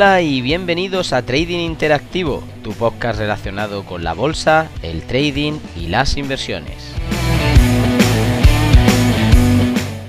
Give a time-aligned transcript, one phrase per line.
[0.00, 5.88] Hola y bienvenidos a Trading Interactivo, tu podcast relacionado con la bolsa, el trading y
[5.88, 6.94] las inversiones.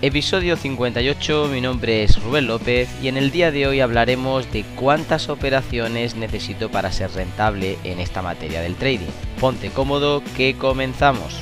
[0.02, 4.64] Episodio 58, mi nombre es Rubén López y en el día de hoy hablaremos de
[4.78, 9.12] cuántas operaciones necesito para ser rentable en esta materia del trading.
[9.42, 11.42] Ponte cómodo que comenzamos.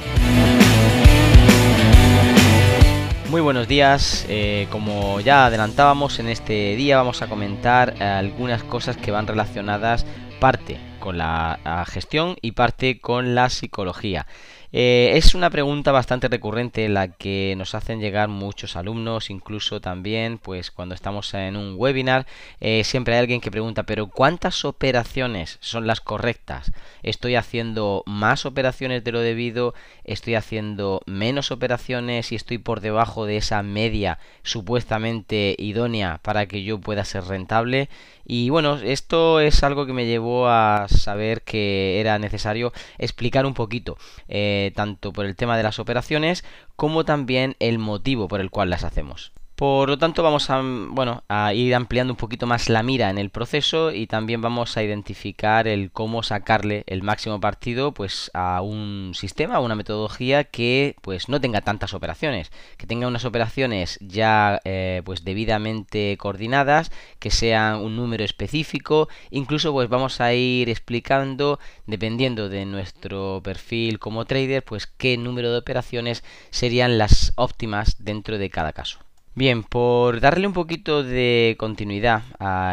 [3.29, 8.97] Muy buenos días, eh, como ya adelantábamos en este día vamos a comentar algunas cosas
[8.97, 10.07] que van relacionadas
[10.39, 14.25] parte con la gestión y parte con la psicología.
[14.71, 20.37] Eh, es una pregunta bastante recurrente la que nos hacen llegar muchos alumnos, incluso también,
[20.37, 22.27] pues cuando estamos en un webinar,
[22.59, 26.71] eh, siempre hay alguien que pregunta, pero ¿cuántas operaciones son las correctas?
[27.01, 29.73] ¿Estoy haciendo más operaciones de lo debido?
[30.03, 36.61] ¿Estoy haciendo menos operaciones y estoy por debajo de esa media supuestamente idónea para que
[36.63, 37.89] yo pueda ser rentable?
[38.31, 43.55] Y bueno, esto es algo que me llevó a saber que era necesario explicar un
[43.55, 43.97] poquito.
[44.27, 48.69] Eh, tanto por el tema de las operaciones como también el motivo por el cual
[48.69, 49.31] las hacemos.
[49.59, 53.17] Por lo tanto, vamos a, bueno, a ir ampliando un poquito más la mira en
[53.17, 58.61] el proceso y también vamos a identificar el cómo sacarle el máximo partido pues, a
[58.61, 63.97] un sistema, a una metodología que pues, no tenga tantas operaciones, que tenga unas operaciones
[63.99, 70.69] ya eh, pues, debidamente coordinadas, que sean un número específico, incluso pues vamos a ir
[70.69, 77.97] explicando, dependiendo de nuestro perfil como trader, pues qué número de operaciones serían las óptimas
[77.99, 79.08] dentro de cada caso.
[79.39, 82.23] Bien, por darle un poquito de continuidad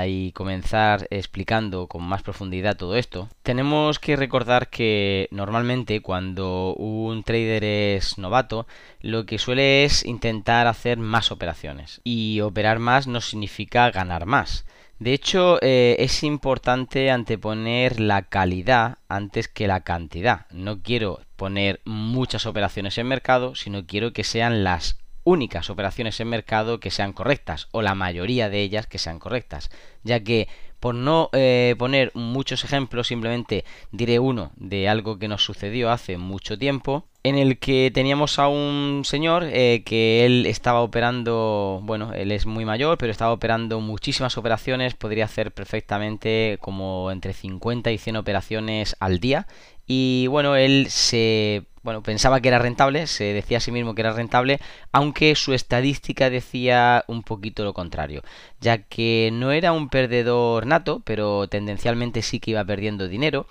[0.09, 7.23] y comenzar explicando con más profundidad todo esto, tenemos que recordar que normalmente cuando un
[7.23, 8.67] trader es novato,
[9.01, 12.01] lo que suele es intentar hacer más operaciones.
[12.03, 14.67] Y operar más no significa ganar más.
[14.99, 20.47] De hecho, eh, es importante anteponer la calidad antes que la cantidad.
[20.51, 26.29] No quiero poner muchas operaciones en mercado, sino quiero que sean las únicas operaciones en
[26.29, 29.71] mercado que sean correctas o la mayoría de ellas que sean correctas,
[30.05, 30.49] ya que
[30.79, 36.17] por no eh, poner muchos ejemplos, simplemente diré uno de algo que nos sucedió hace
[36.17, 42.13] mucho tiempo, en el que teníamos a un señor eh, que él estaba operando, bueno,
[42.13, 47.91] él es muy mayor, pero estaba operando muchísimas operaciones, podría hacer perfectamente como entre 50
[47.91, 49.49] y 100 operaciones al día,
[49.89, 54.01] y bueno, él se bueno, pensaba que era rentable, se decía a sí mismo que
[54.03, 54.59] era rentable,
[54.91, 58.23] aunque su estadística decía un poquito lo contrario,
[58.61, 63.47] ya que no era un perdedor nato, pero tendencialmente sí que iba perdiendo dinero.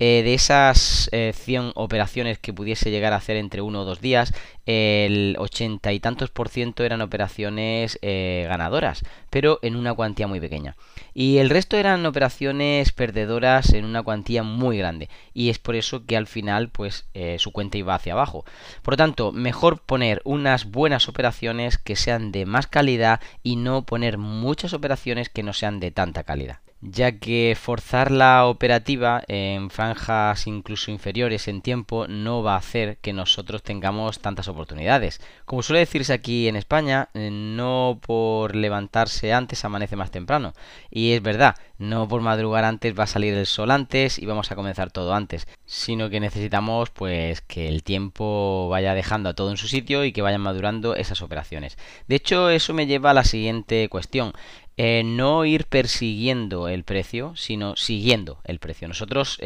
[0.00, 4.00] Eh, de esas 100 eh, operaciones que pudiese llegar a hacer entre uno o dos
[4.00, 4.32] días,
[4.64, 10.38] el 80 y tantos por ciento eran operaciones eh, ganadoras, pero en una cuantía muy
[10.38, 10.76] pequeña.
[11.14, 15.08] Y el resto eran operaciones perdedoras en una cuantía muy grande.
[15.34, 17.06] Y es por eso que al final, pues,
[17.38, 18.44] su cuenta iba hacia abajo.
[18.82, 23.82] Por lo tanto, mejor poner unas buenas operaciones que sean de más calidad y no
[23.82, 29.70] poner muchas operaciones que no sean de tanta calidad ya que forzar la operativa en
[29.70, 35.20] franjas incluso inferiores en tiempo no va a hacer que nosotros tengamos tantas oportunidades.
[35.44, 40.52] Como suele decirse aquí en España, eh, no por levantarse antes amanece más temprano.
[40.90, 44.50] Y es verdad, no por madrugar antes va a salir el sol antes y vamos
[44.52, 49.50] a comenzar todo antes, sino que necesitamos pues que el tiempo vaya dejando a todo
[49.50, 51.76] en su sitio y que vayan madurando esas operaciones.
[52.06, 54.32] De hecho, eso me lleva a la siguiente cuestión.
[54.80, 58.86] Eh, no ir persiguiendo el precio, sino siguiendo el precio.
[58.86, 59.36] Nosotros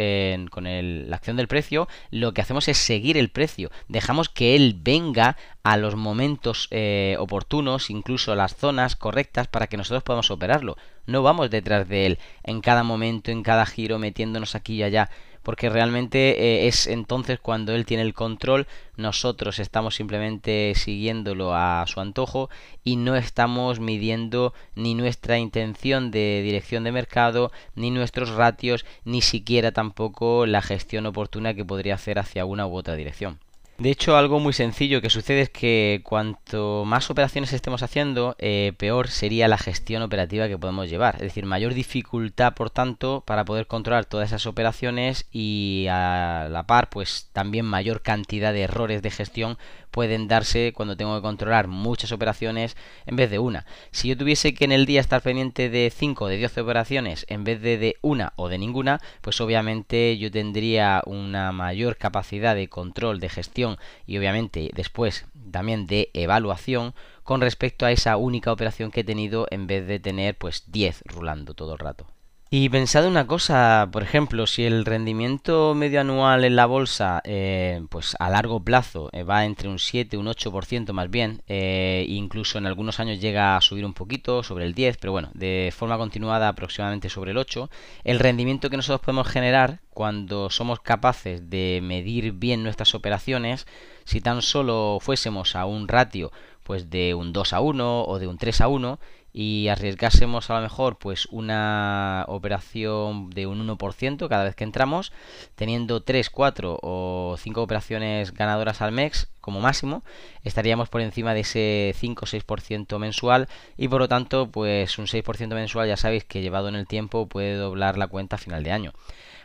[0.50, 3.70] con la acción del precio lo que hacemos es seguir el precio.
[3.88, 9.68] Dejamos que él venga a los momentos eh, oportunos, incluso a las zonas correctas para
[9.68, 10.76] que nosotros podamos operarlo.
[11.06, 15.08] No vamos detrás de él en cada momento, en cada giro, metiéndonos aquí y allá
[15.42, 18.66] porque realmente eh, es entonces cuando él tiene el control,
[18.96, 22.50] nosotros estamos simplemente siguiéndolo a su antojo
[22.84, 29.22] y no estamos midiendo ni nuestra intención de dirección de mercado, ni nuestros ratios, ni
[29.22, 33.38] siquiera tampoco la gestión oportuna que podría hacer hacia una u otra dirección.
[33.82, 38.74] De hecho, algo muy sencillo que sucede es que cuanto más operaciones estemos haciendo, eh,
[38.78, 41.16] peor sería la gestión operativa que podemos llevar.
[41.16, 46.64] Es decir, mayor dificultad, por tanto, para poder controlar todas esas operaciones y a la
[46.64, 49.58] par, pues también mayor cantidad de errores de gestión
[49.92, 53.66] pueden darse cuando tengo que controlar muchas operaciones en vez de una.
[53.92, 57.24] Si yo tuviese que en el día estar pendiente de 5 o de 10 operaciones
[57.28, 62.54] en vez de de una o de ninguna, pues obviamente yo tendría una mayor capacidad
[62.54, 68.52] de control, de gestión y obviamente después también de evaluación con respecto a esa única
[68.52, 72.06] operación que he tenido en vez de tener pues 10 rulando todo el rato.
[72.54, 77.80] Y pensad una cosa, por ejemplo, si el rendimiento medio anual en la bolsa, eh,
[77.88, 82.04] pues a largo plazo eh, va entre un 7 y un 8% más bien, eh,
[82.06, 85.72] incluso en algunos años llega a subir un poquito, sobre el 10, pero bueno, de
[85.74, 87.70] forma continuada aproximadamente sobre el 8,
[88.04, 93.66] el rendimiento que nosotros podemos generar cuando somos capaces de medir bien nuestras operaciones,
[94.04, 96.32] si tan solo fuésemos a un ratio
[96.64, 99.00] pues de un 2 a 1 o de un 3 a 1,
[99.32, 105.12] y arriesgásemos a lo mejor pues una operación de un 1% cada vez que entramos,
[105.54, 110.02] teniendo 3, 4 o 5 operaciones ganadoras al mes como máximo,
[110.42, 115.54] estaríamos por encima de ese 5 6% mensual y por lo tanto pues un 6%
[115.54, 118.72] mensual ya sabéis que llevado en el tiempo puede doblar la cuenta a final de
[118.72, 118.92] año.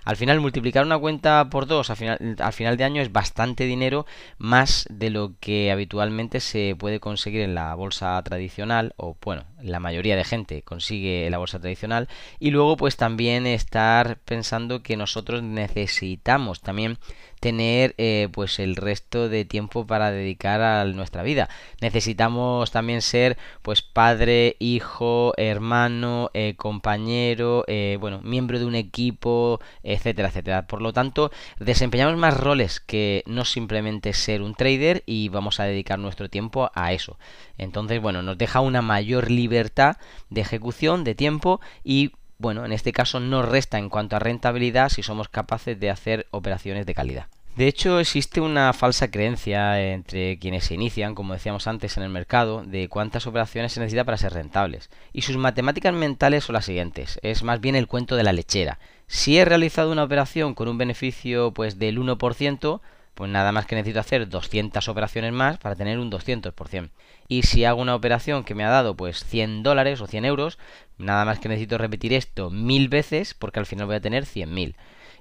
[0.07, 3.65] Al final, multiplicar una cuenta por dos al final, al final de año es bastante
[3.65, 4.05] dinero,
[4.37, 9.81] más de lo que habitualmente se puede conseguir en la bolsa tradicional, o bueno, la
[9.81, 12.07] mayoría de gente consigue la bolsa tradicional.
[12.39, 16.99] Y luego, pues también estar pensando que nosotros necesitamos también
[17.39, 21.49] tener eh, pues el resto de tiempo para dedicar a nuestra vida.
[21.81, 29.59] Necesitamos también ser pues padre, hijo, hermano, eh, compañero, eh, bueno, miembro de un equipo,
[29.83, 30.67] etcétera, etcétera.
[30.67, 35.65] Por lo tanto, desempeñamos más roles que no simplemente ser un trader y vamos a
[35.65, 37.17] dedicar nuestro tiempo a eso.
[37.57, 39.97] Entonces, bueno, nos deja una mayor libertad
[40.29, 44.89] de ejecución, de tiempo y bueno, en este caso no resta en cuanto a rentabilidad
[44.89, 47.27] si somos capaces de hacer operaciones de calidad.
[47.57, 52.09] De hecho, existe una falsa creencia entre quienes se inician, como decíamos antes, en el
[52.09, 54.91] mercado, de cuántas operaciones se necesita para ser rentables.
[55.11, 57.19] Y sus matemáticas mentales son las siguientes.
[57.23, 58.77] Es más bien el cuento de la lechera.
[59.07, 62.79] Si he realizado una operación con un beneficio pues del 1%,
[63.17, 66.91] pues nada más que necesito hacer 200 operaciones más para tener un 200%.
[67.27, 70.59] Y si hago una operación que me ha dado pues 100 dólares o 100 euros,
[70.99, 74.75] nada más que necesito repetir esto mil veces porque al final voy a tener 100.000.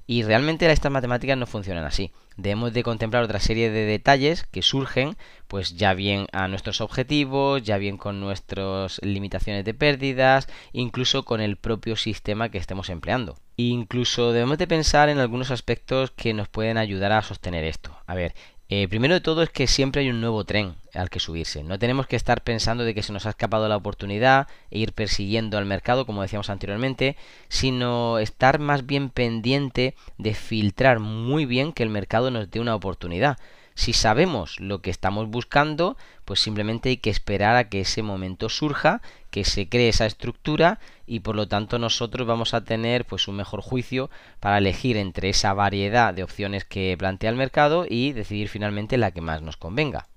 [0.07, 2.13] Y realmente estas matemáticas no funcionan así.
[2.37, 5.17] Debemos de contemplar otra serie de detalles que surgen,
[5.49, 11.41] pues ya bien a nuestros objetivos, ya bien con nuestras limitaciones de pérdidas, incluso con
[11.41, 13.37] el propio sistema que estemos empleando.
[13.57, 17.97] Incluso debemos de pensar en algunos aspectos que nos pueden ayudar a sostener esto.
[18.07, 18.35] A ver,
[18.69, 21.63] eh, primero de todo es que siempre hay un nuevo tren al que subirse.
[21.63, 24.93] No tenemos que estar pensando de que se nos ha escapado la oportunidad e ir
[24.93, 27.17] persiguiendo al mercado, como decíamos anteriormente,
[27.49, 32.75] sino estar más bien pendiente de filtrar muy bien que el mercado nos dé una
[32.75, 33.39] oportunidad.
[33.77, 38.49] Si sabemos lo que estamos buscando, pues simplemente hay que esperar a que ese momento
[38.49, 43.29] surja, que se cree esa estructura y por lo tanto nosotros vamos a tener pues
[43.29, 44.09] un mejor juicio
[44.41, 49.11] para elegir entre esa variedad de opciones que plantea el mercado y decidir finalmente la
[49.11, 50.09] que más nos convenga.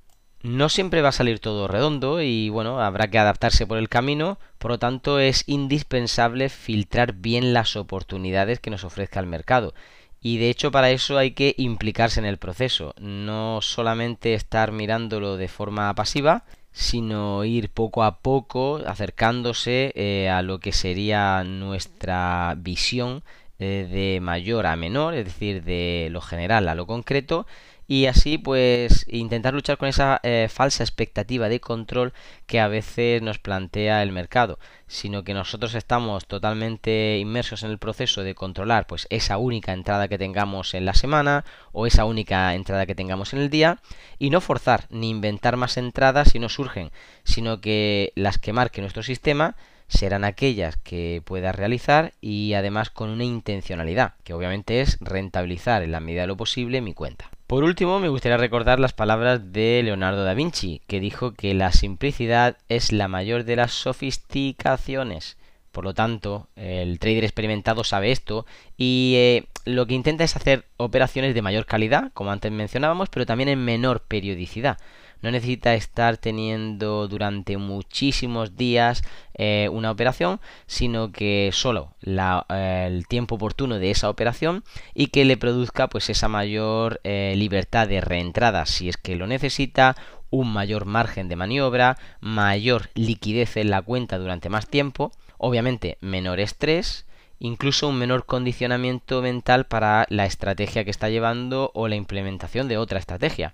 [0.42, 4.40] No siempre va a salir todo redondo y bueno, habrá que adaptarse por el camino,
[4.58, 9.74] por lo tanto es indispensable filtrar bien las oportunidades que nos ofrezca el mercado
[10.22, 15.38] y de hecho para eso hay que implicarse en el proceso, no solamente estar mirándolo
[15.38, 22.56] de forma pasiva, sino ir poco a poco acercándose eh, a lo que sería nuestra
[22.58, 23.24] visión
[23.60, 27.46] eh, de mayor a menor, es decir, de lo general a lo concreto,
[27.90, 32.14] y así pues intentar luchar con esa eh, falsa expectativa de control
[32.46, 37.80] que a veces nos plantea el mercado, sino que nosotros estamos totalmente inmersos en el
[37.80, 42.54] proceso de controlar pues esa única entrada que tengamos en la semana o esa única
[42.54, 43.80] entrada que tengamos en el día
[44.20, 46.92] y no forzar ni inventar más entradas si no surgen,
[47.24, 49.56] sino que las que marque nuestro sistema
[49.88, 55.92] serán aquellas que pueda realizar y además con una intencionalidad, que obviamente es rentabilizar en
[55.92, 57.32] la medida de lo posible mi cuenta.
[57.50, 61.72] Por último, me gustaría recordar las palabras de Leonardo da Vinci, que dijo que la
[61.72, 65.36] simplicidad es la mayor de las sofisticaciones.
[65.72, 68.46] Por lo tanto, el trader experimentado sabe esto
[68.76, 73.26] y eh, lo que intenta es hacer operaciones de mayor calidad, como antes mencionábamos, pero
[73.26, 74.80] también en menor periodicidad.
[75.22, 83.06] No necesita estar teniendo durante muchísimos días eh, una operación, sino que solo eh, el
[83.06, 88.66] tiempo oportuno de esa operación y que le produzca pues esa mayor libertad de reentrada.
[88.66, 89.98] Si es que lo necesita,
[90.30, 96.40] un mayor margen de maniobra, mayor liquidez en la cuenta durante más tiempo, obviamente menor
[96.40, 97.06] estrés,
[97.40, 102.78] incluso un menor condicionamiento mental para la estrategia que está llevando o la implementación de
[102.78, 103.54] otra estrategia.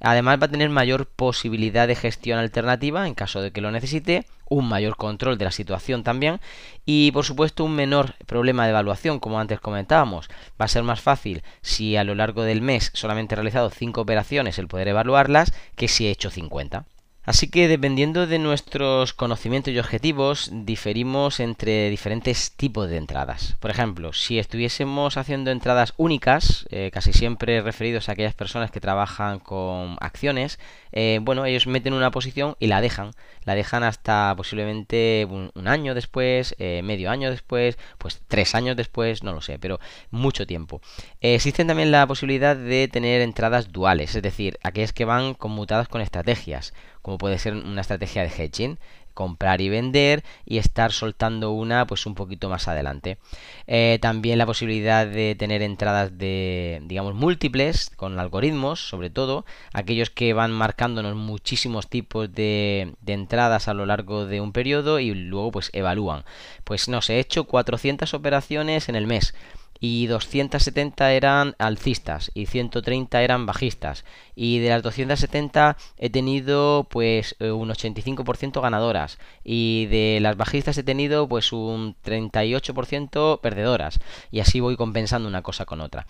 [0.00, 4.26] Además va a tener mayor posibilidad de gestión alternativa en caso de que lo necesite,
[4.48, 6.40] un mayor control de la situación también
[6.84, 10.28] y por supuesto un menor problema de evaluación como antes comentábamos.
[10.60, 14.00] Va a ser más fácil si a lo largo del mes solamente he realizado 5
[14.00, 16.84] operaciones el poder evaluarlas que si he hecho 50.
[17.24, 23.56] Así que dependiendo de nuestros conocimientos y objetivos, diferimos entre diferentes tipos de entradas.
[23.60, 28.80] Por ejemplo, si estuviésemos haciendo entradas únicas, eh, casi siempre referidos a aquellas personas que
[28.80, 30.58] trabajan con acciones,
[30.90, 33.12] eh, bueno, ellos meten una posición y la dejan.
[33.44, 39.22] La dejan hasta posiblemente un, año después, eh, medio año después, pues tres años después,
[39.22, 39.78] no lo sé, pero
[40.10, 40.80] mucho tiempo.
[41.20, 46.00] existen también la posibilidad de tener entradas duales, es decir, aquellas que van conmutadas con
[46.00, 48.78] estrategias como puede ser una estrategia de hedging,
[49.14, 53.18] comprar y vender y estar soltando una pues un poquito más adelante.
[53.66, 60.10] Eh, también la posibilidad de tener entradas de digamos múltiples con algoritmos, sobre todo aquellos
[60.10, 65.14] que van marcándonos muchísimos tipos de, de entradas a lo largo de un periodo y
[65.14, 66.24] luego pues evalúan.
[66.64, 69.34] Pues no sé, he hecho 400 operaciones en el mes
[69.84, 74.04] y 270 eran alcistas y 130 eran bajistas.
[74.36, 79.18] Y de las 270 he tenido pues eh, un 85% ganadoras.
[79.42, 83.98] Y de las bajistas he tenido pues un 38% perdedoras.
[84.30, 86.06] Y así voy compensando una cosa con otra.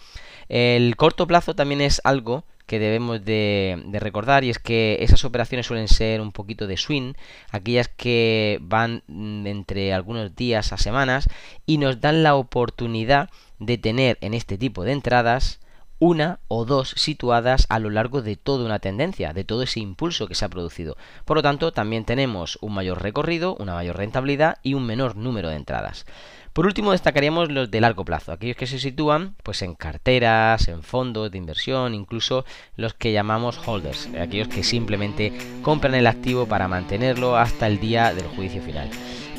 [0.50, 5.66] El corto plazo también es algo que debemos de, recordar y es que esas operaciones
[5.66, 7.14] suelen ser un poquito de swing,
[7.50, 11.28] aquellas que van mm, entre algunos días a semanas
[11.66, 15.60] y nos dan la oportunidad de tener en este tipo de entradas
[16.02, 20.26] una o dos situadas a lo largo de toda una tendencia, de todo ese impulso
[20.26, 20.96] que se ha producido.
[21.24, 25.48] Por lo tanto, también tenemos un mayor recorrido, una mayor rentabilidad y un menor número
[25.48, 26.04] de entradas.
[26.52, 30.82] Por último, destacaríamos los de largo plazo, aquellos que se sitúan pues en carteras, en
[30.82, 32.44] fondos de inversión, incluso
[32.74, 35.32] los que llamamos holders, aquellos que simplemente
[35.62, 38.90] compran el activo para mantenerlo hasta el día del juicio final.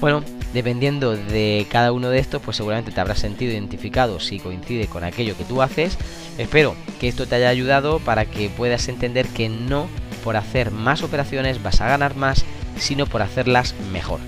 [0.03, 0.22] Bueno,
[0.53, 5.05] dependiendo de cada uno de estos, pues seguramente te habrás sentido identificado si coincide con
[5.05, 5.98] aquello que tú haces.
[6.38, 9.88] Espero que esto te haya ayudado para que puedas entender que no
[10.22, 12.43] por hacer más operaciones vas a ganar más,
[12.77, 14.19] sino por hacerlas mejor.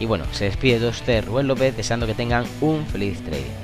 [0.00, 3.59] Y bueno, se despide de usted Rubén López deseando que tengan un feliz trading.